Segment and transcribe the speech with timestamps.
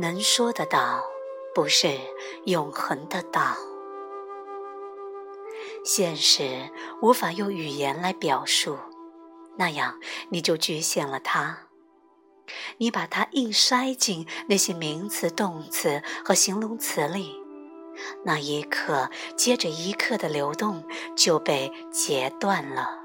[0.00, 1.02] 能说的道，
[1.52, 1.98] 不是
[2.44, 3.56] 永恒的道。
[5.84, 6.70] 现实
[7.02, 8.78] 无法用语言来表述，
[9.56, 9.98] 那样
[10.28, 11.58] 你就局限了它。
[12.76, 17.34] 你把它硬塞进那些名词、动词和形容词里，
[18.24, 20.86] 那一刻接着一刻的流动
[21.16, 23.00] 就被截断了。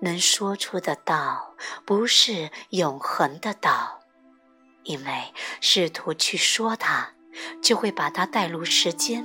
[0.00, 1.54] 能说出的道，
[1.84, 4.00] 不是永恒的道，
[4.84, 7.10] 因为试图去说它，
[7.62, 9.24] 就会把它带入时间；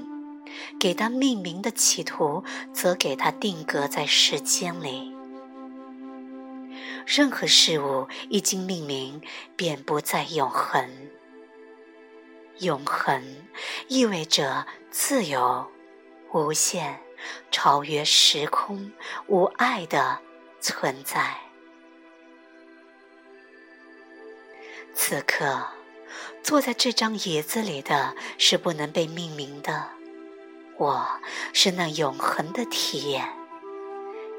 [0.80, 5.14] 给它命名的企图，则给它定格在时间里。
[7.06, 9.22] 任何事物一经命名，
[9.56, 10.90] 便不再永恒。
[12.60, 13.24] 永恒
[13.88, 15.72] 意味着自由、
[16.34, 17.00] 无限、
[17.52, 18.92] 超越时空、
[19.28, 20.20] 无爱的
[20.60, 21.49] 存在。
[25.02, 25.66] 此刻，
[26.44, 29.92] 坐在这张椅子里的是不能被命名的，
[30.78, 31.08] 我
[31.54, 33.26] 是那永恒的体验。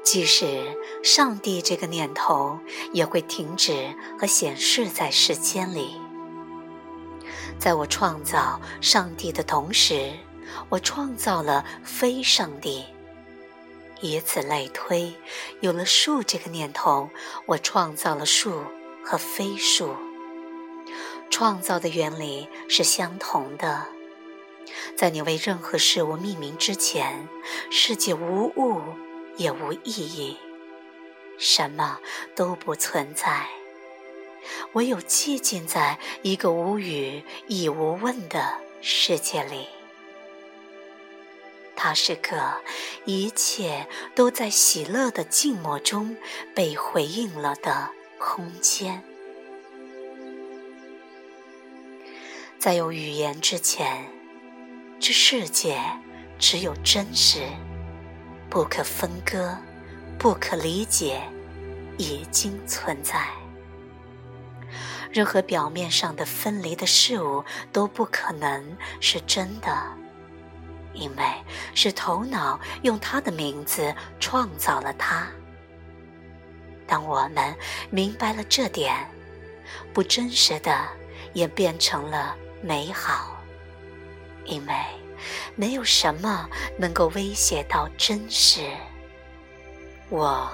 [0.03, 2.59] 即使上帝这个念头
[2.93, 5.99] 也会停止和显示在时间里。
[7.57, 10.13] 在我创造上帝的同时，
[10.69, 12.85] 我创造了非上帝。
[13.99, 15.15] 以此类推，
[15.59, 17.09] 有了树这个念头，
[17.47, 18.63] 我创造了树
[19.03, 19.95] 和非树。
[21.31, 23.87] 创造的原理是相同的。
[24.95, 27.27] 在你为任何事物命名之前，
[27.71, 28.81] 世界无物。
[29.37, 30.37] 也无意义，
[31.39, 31.99] 什么
[32.35, 33.47] 都不存在，
[34.73, 39.69] 唯有寂静在一个无语亦无问的世界里。
[41.77, 42.61] 它是个
[43.05, 46.17] 一切都在喜乐的静默中
[46.53, 49.01] 被回应了的空间。
[52.61, 54.05] 在有语言之前，
[54.99, 55.81] 这世界
[56.37, 57.39] 只有真实。
[58.51, 59.57] 不可分割、
[60.19, 61.23] 不可理解，
[61.97, 63.25] 已经存在。
[65.11, 67.43] 任何表面上的分离的事物
[67.73, 69.75] 都不可能是真的，
[70.93, 71.23] 因为
[71.73, 75.27] 是头脑用它的名字创造了它。
[76.85, 77.55] 当我们
[77.89, 78.95] 明白了这点，
[79.91, 80.87] 不真实的
[81.33, 83.41] 也变成了美好，
[84.45, 84.73] 因为。
[85.55, 86.49] 没有什么
[86.79, 88.71] 能够威胁到真实。
[90.09, 90.51] 我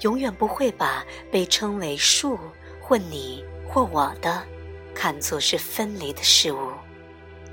[0.00, 2.38] 永远不会把被称为树
[2.80, 4.42] 或你或我的
[4.94, 6.72] 看作是分离的事物。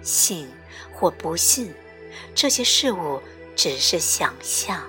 [0.01, 0.49] 信
[0.93, 1.73] 或不信，
[2.33, 3.21] 这些事物
[3.57, 4.81] 只是想象。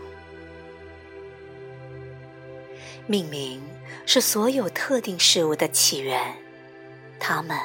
[3.09, 3.61] 命名
[4.07, 6.37] 是所有特定事物的起源，
[7.19, 7.59] 它们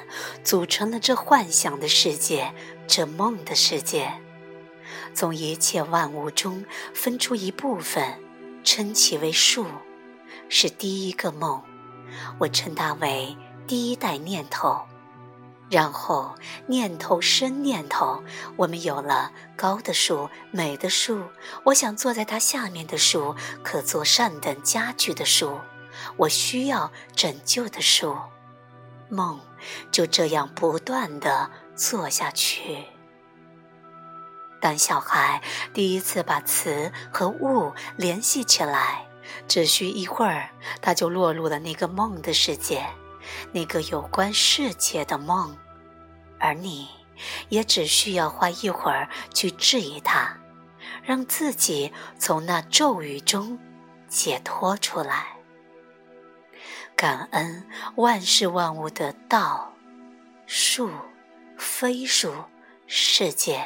[0.44, 2.54] 组成了这幻想的世界。
[2.92, 4.12] 这梦的世界，
[5.14, 8.20] 从一切万物中分出一部分，
[8.64, 9.68] 称其为数，
[10.50, 11.62] 是第一个梦。
[12.40, 13.38] 我称它为
[13.68, 14.82] 第一代念头。
[15.70, 16.34] 然后
[16.66, 18.24] 念头生念头，
[18.58, 21.26] 我们有了高的树、美的树，
[21.66, 25.60] 我想坐在它下面的树，可做善等家具的树，
[26.18, 28.18] 我需要拯救的树。
[29.10, 29.40] 梦
[29.92, 31.50] 就这样不断的。
[31.80, 32.84] 做下去。
[34.60, 35.42] 当小孩
[35.74, 39.08] 第一次把词和物联系起来，
[39.48, 40.50] 只需一会儿，
[40.82, 42.86] 他就落入了那个梦的世界，
[43.54, 45.58] 那个有关世界的梦。
[46.38, 46.90] 而你，
[47.48, 50.38] 也只需要花一会儿去质疑他，
[51.02, 53.58] 让自己从那咒语中
[54.10, 55.39] 解脱出来。
[57.00, 57.64] 感恩
[57.96, 59.72] 万事万物的道，
[60.46, 60.92] 树。
[61.58, 62.34] 非属
[62.88, 63.66] 世界，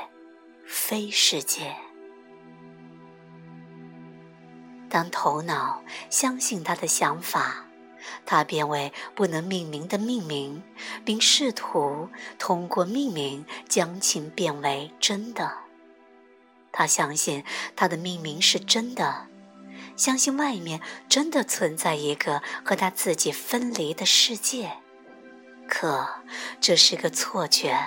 [0.67, 1.75] 非世界。
[4.87, 7.65] 当头脑相信他的想法，
[8.23, 10.61] 他便为不能命名的命名，
[11.03, 15.51] 并试图通过命名将其变为真的。
[16.71, 17.43] 他相信
[17.75, 19.27] 他的命名是真的，
[19.95, 24.71] 相信外面真的存在一个和他自己分离的世界。
[25.67, 26.07] 可
[26.59, 27.77] 这是个错觉，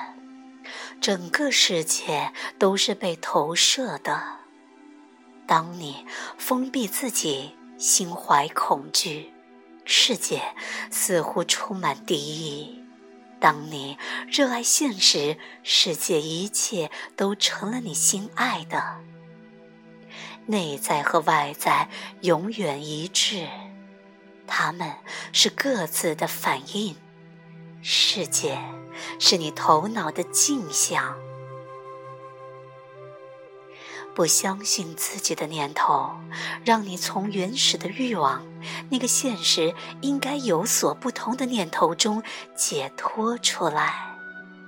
[1.01, 4.39] 整个世界都是被投射的。
[5.47, 6.05] 当你
[6.37, 9.33] 封闭自己，心怀恐惧，
[9.85, 10.43] 世界
[10.91, 12.83] 似乎充满敌意；
[13.39, 18.97] 当你热爱现实，世界一切都成了你心爱的。
[20.47, 21.89] 内在和外在
[22.21, 23.49] 永远一致，
[24.47, 24.95] 他们
[25.33, 26.97] 是各自的反应。
[27.83, 28.59] 世界
[29.19, 31.17] 是你头脑的镜像。
[34.15, 36.13] 不相信自己的念头，
[36.65, 38.47] 让你从原始的欲望
[38.89, 42.23] 那个现实应该有所不同的念头中
[42.55, 44.17] 解脱出来，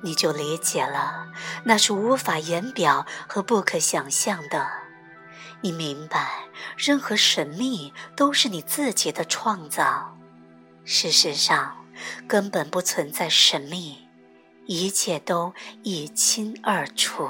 [0.02, 1.28] 你就理解了，
[1.64, 4.87] 那是无法言表和不可想象的。
[5.60, 6.44] 你明白，
[6.76, 10.16] 任何神秘都是你自己的创造。
[10.84, 11.84] 事实上，
[12.26, 14.08] 根本不存在神秘，
[14.66, 15.52] 一切都
[15.82, 17.28] 一清二楚。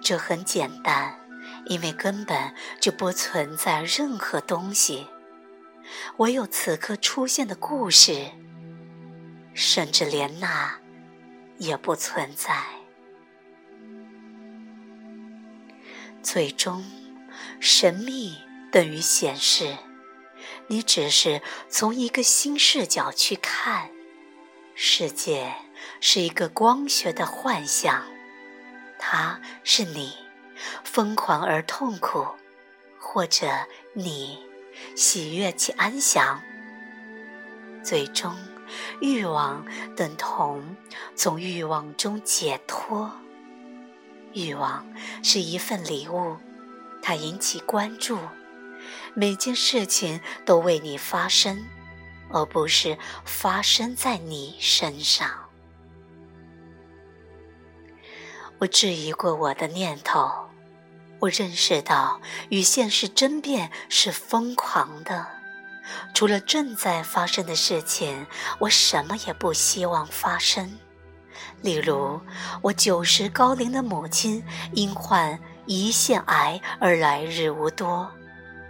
[0.00, 1.18] 这很简单。
[1.66, 5.06] 因为根本就不存在任何东西，
[6.16, 8.30] 唯有此刻出现的故事，
[9.54, 10.78] 甚至连那
[11.58, 12.64] 也不存在。
[16.20, 16.84] 最终，
[17.60, 18.38] 神秘
[18.70, 19.76] 等于显示，
[20.66, 23.90] 你只是从一个新视角去看
[24.74, 25.54] 世界，
[26.00, 28.02] 是一个光学的幻象，
[28.98, 30.14] 它是你。
[30.84, 32.24] 疯狂而痛苦，
[32.96, 33.48] 或者
[33.94, 34.38] 你
[34.94, 36.40] 喜悦且安详。
[37.82, 38.36] 最终，
[39.00, 39.66] 欲望
[39.96, 40.76] 等同
[41.16, 43.10] 从欲望中解脱。
[44.34, 44.86] 欲望
[45.24, 46.36] 是一份礼物，
[47.02, 48.18] 它引起关注，
[49.12, 51.66] 每件事情都为你发生，
[52.30, 55.28] 而不是发生在你身上。
[58.58, 60.30] 我质疑过我的念头。
[61.18, 65.26] 我认识到与现实争辩是疯狂的。
[66.14, 68.26] 除了正在发生的事情，
[68.58, 70.78] 我什么也不希望发生。
[71.60, 72.20] 例如，
[72.60, 78.10] 我九十高龄的母亲因患胰腺癌而来日无多，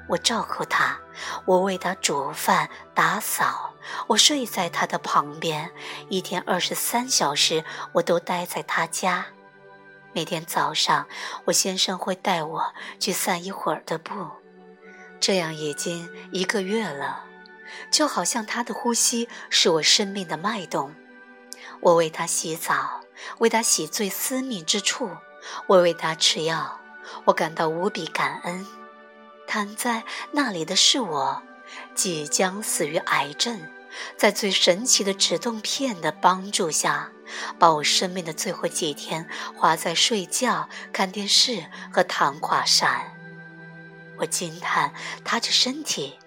[0.08, 0.98] 我照顾他，
[1.46, 3.72] 我为他煮饭、打扫，
[4.08, 5.70] 我睡在他的旁边，
[6.08, 9.26] 一天二十三小时，我都待在他家。
[10.12, 11.06] 每天早上，
[11.46, 14.12] 我先生会带我去散一会儿的步，
[15.18, 17.24] 这样已经一个月了，
[17.90, 20.94] 就好像他的呼吸是我生命的脉动。
[21.80, 23.00] 我为他洗澡，
[23.38, 25.10] 为他洗最私密之处，
[25.66, 26.78] 我为他吃药，
[27.24, 28.66] 我感到无比感恩。
[29.46, 31.42] 躺在那里的是我，
[31.94, 33.60] 即将死于癌症。
[34.16, 37.10] 在最神奇的止痛片的帮助下，
[37.58, 42.90] 把我生命的最后几天花在睡觉、看电视和躺垮上。
[44.16, 44.94] 我惊叹
[45.24, 46.18] 他这身体，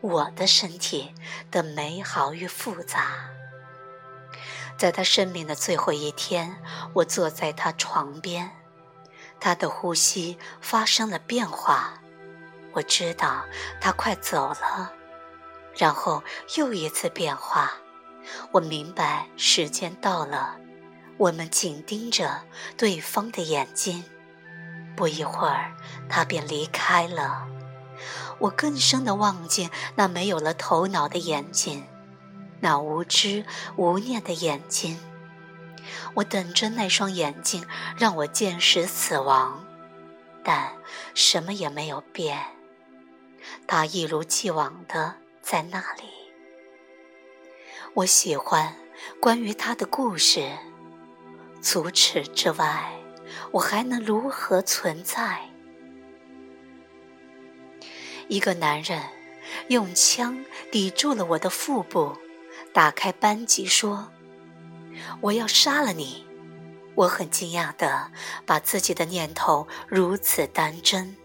[0.00, 1.12] 我的身体
[1.50, 3.30] 的美好与复杂。
[4.76, 6.62] 在他生命的最后一天，
[6.94, 8.52] 我坐在他床边，
[9.40, 11.94] 他的呼吸发生了变化。
[12.72, 13.44] 我知道
[13.80, 14.92] 他快走了。
[15.76, 16.22] 然后
[16.56, 17.72] 又一次变化，
[18.50, 20.56] 我明白时间到了，
[21.16, 22.42] 我们紧盯着
[22.76, 24.04] 对方的眼睛，
[24.96, 25.72] 不一会儿
[26.08, 27.46] 他便离开了。
[28.40, 31.86] 我更深的望见那没有了头脑的眼睛，
[32.60, 33.44] 那无知
[33.76, 34.98] 无念的眼睛。
[36.14, 39.64] 我等着那双眼睛让我见识死亡，
[40.42, 40.72] 但
[41.14, 42.38] 什么也没有变，
[43.66, 45.16] 他一如既往的。
[45.40, 46.02] 在那里，
[47.94, 48.76] 我喜欢
[49.18, 50.46] 关于他的故事。
[51.62, 52.92] 除此之外，
[53.52, 55.48] 我还能如何存在？
[58.28, 59.02] 一个男人
[59.68, 62.14] 用枪抵住了我的腹部，
[62.74, 64.12] 打开扳机说
[65.20, 66.26] ：“我要杀了你。”
[66.96, 68.10] 我很惊讶的
[68.44, 71.16] 把自己的念头如此当真。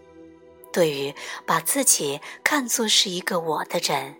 [0.72, 1.14] 对于
[1.44, 4.16] 把自己看作是一个我的人，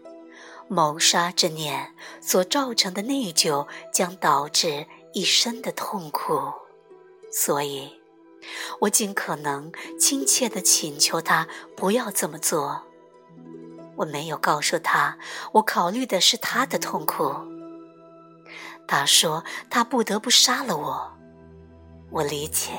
[0.69, 6.53] 谋杀之念所造成的内疚将导致一生的痛苦，
[7.33, 8.01] 所以，
[8.81, 12.83] 我尽可能亲切的请求他不要这么做。
[13.97, 15.19] 我没有告诉他，
[15.53, 17.54] 我考虑的是他的痛苦。
[18.87, 21.13] 他说他不得不杀了我，
[22.11, 22.73] 我理解。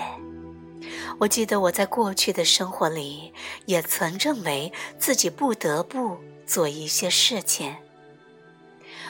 [1.19, 3.33] 我记得我在过去的生活里
[3.65, 7.75] 也曾认为自己不得不做一些事情。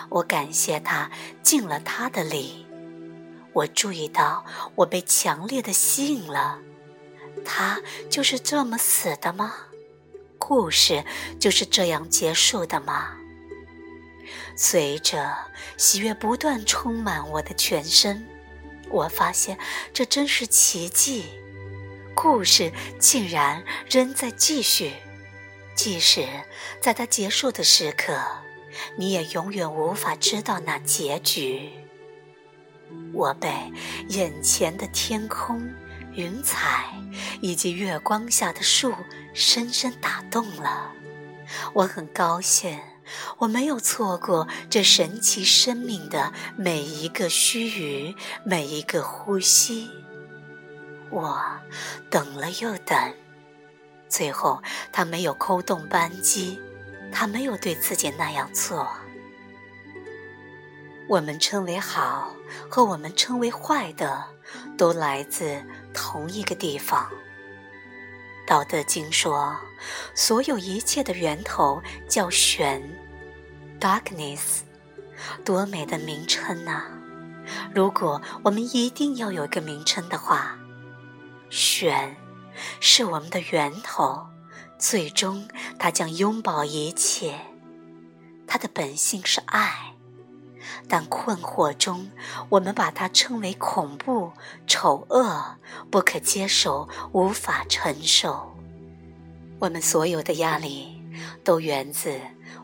[0.10, 1.10] 我感谢他
[1.44, 2.66] 尽了他的力。
[3.54, 6.60] 我注意到我被强烈的吸引了。
[7.44, 9.54] 他就是这么死的吗？
[10.38, 11.04] 故事
[11.40, 13.18] 就是这样结束的吗？
[14.56, 15.36] 随着
[15.78, 18.26] 喜悦不断充满我的全身，
[18.90, 19.58] 我发现
[19.94, 21.26] 这真是奇迹。
[22.14, 24.94] 故事竟然仍在继续，
[25.76, 26.26] 即使
[26.82, 28.18] 在它结束的时刻，
[28.96, 31.72] 你也永远无法知道那结局。
[33.14, 33.50] 我被
[34.08, 35.68] 眼前的天空、
[36.14, 36.86] 云彩
[37.42, 38.94] 以及月光下的树
[39.34, 40.92] 深深打动了。
[41.74, 42.80] 我很高兴，
[43.38, 49.90] 我没有错过这神奇生命的每一个须臾，每一个呼吸。
[51.10, 51.42] 我
[52.10, 53.14] 等了又等，
[54.10, 56.60] 最后他没有扣动扳机，
[57.12, 58.88] 他没有对自己那样做。
[61.08, 62.36] 我们称为好
[62.70, 64.26] 和我们称为坏的，
[64.76, 67.08] 都来自同一个地方。
[68.46, 69.58] 道德经说，
[70.14, 72.82] 所有一切的源头叫玄
[73.80, 74.60] ，darkness，
[75.44, 76.84] 多美的名称呐！
[77.74, 80.58] 如果我们一定要有一个名称的话，
[81.50, 82.16] 玄
[82.80, 84.28] 是我们的源头，
[84.78, 85.48] 最终
[85.80, 87.40] 它将拥抱一切，
[88.48, 89.85] 它的本性是爱。
[90.88, 92.12] 但困惑中，
[92.50, 94.32] 我们把它称为恐怖、
[94.68, 95.58] 丑恶、
[95.90, 98.56] 不可接受、无法承受。
[99.60, 101.02] 我们所有的压力，
[101.44, 102.20] 都源自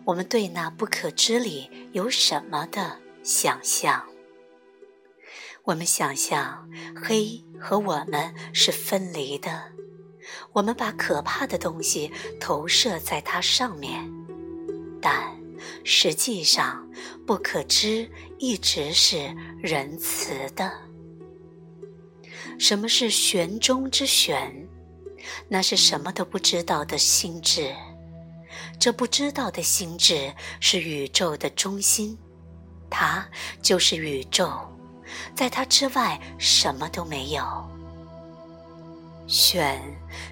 [0.06, 4.06] 我们对那不可知里有什么的想象。
[5.64, 9.72] 我们想象黑和我们是分离的，
[10.54, 14.12] 我们把可怕的东西投射在它上面，
[15.02, 15.41] 但。
[15.84, 16.88] 实际上，
[17.26, 20.72] 不可知一直是仁慈的。
[22.60, 24.68] 什么是玄中之玄？
[25.48, 27.74] 那是什么都不知道的心智。
[28.80, 32.18] 这不知道的心智是宇宙的中心，
[32.90, 33.28] 它
[33.62, 34.52] 就是宇宙，
[35.36, 37.44] 在它之外什么都没有。
[39.28, 39.82] 玄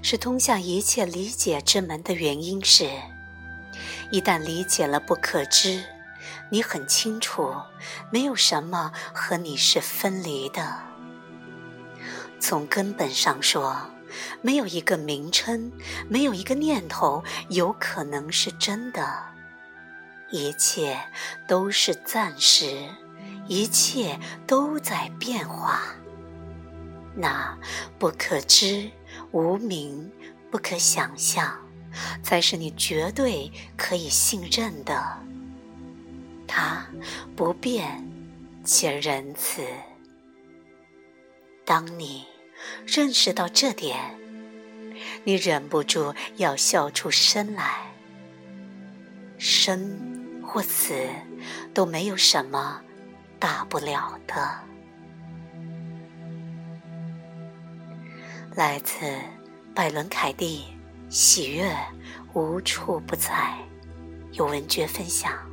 [0.01, 2.89] 是通向一切理解之门的原因是。
[4.11, 5.83] 一旦理解了不可知，
[6.49, 7.55] 你很清楚，
[8.11, 10.79] 没有什么和你是分离的。
[12.39, 13.77] 从根本上说，
[14.41, 15.71] 没有一个名称，
[16.07, 19.23] 没有一个念头有可能是真的。
[20.31, 20.99] 一切
[21.47, 22.87] 都是暂时，
[23.47, 25.81] 一切都在变化。
[27.15, 27.57] 那
[27.97, 28.89] 不可知、
[29.31, 30.11] 无名、
[30.49, 31.68] 不可想象。
[32.21, 35.17] 才是你绝对可以信任的。
[36.47, 36.85] 他
[37.35, 38.03] 不变
[38.63, 39.61] 且仁慈。
[41.65, 42.25] 当你
[42.87, 43.97] 认识到这点，
[45.23, 47.81] 你忍不住要笑出声来。
[49.37, 50.93] 生或死
[51.73, 52.81] 都没有什么
[53.39, 54.59] 大不了的。
[58.55, 59.05] 来自
[59.73, 60.78] 拜伦·凯蒂。
[61.09, 61.75] 喜悦
[62.33, 63.57] 无处不在，
[64.33, 65.48] 有文觉分享。